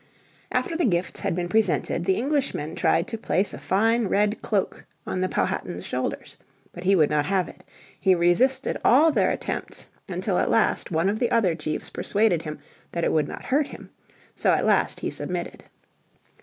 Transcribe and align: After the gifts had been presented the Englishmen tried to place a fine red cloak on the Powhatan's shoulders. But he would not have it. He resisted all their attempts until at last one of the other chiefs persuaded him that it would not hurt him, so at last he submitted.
After 0.51 0.75
the 0.75 0.83
gifts 0.85 1.19
had 1.19 1.35
been 1.35 1.47
presented 1.47 2.05
the 2.05 2.17
Englishmen 2.17 2.73
tried 2.73 3.05
to 3.07 3.19
place 3.19 3.53
a 3.53 3.59
fine 3.59 4.07
red 4.07 4.41
cloak 4.41 4.83
on 5.05 5.21
the 5.21 5.29
Powhatan's 5.29 5.85
shoulders. 5.85 6.39
But 6.73 6.85
he 6.85 6.95
would 6.95 7.11
not 7.11 7.27
have 7.27 7.47
it. 7.47 7.63
He 7.99 8.15
resisted 8.15 8.77
all 8.83 9.11
their 9.11 9.29
attempts 9.29 9.89
until 10.09 10.39
at 10.39 10.49
last 10.49 10.89
one 10.89 11.07
of 11.07 11.19
the 11.19 11.29
other 11.29 11.53
chiefs 11.53 11.91
persuaded 11.91 12.41
him 12.41 12.57
that 12.91 13.03
it 13.03 13.11
would 13.11 13.27
not 13.27 13.43
hurt 13.43 13.67
him, 13.67 13.91
so 14.33 14.53
at 14.53 14.65
last 14.65 15.01
he 15.01 15.11
submitted. 15.11 15.65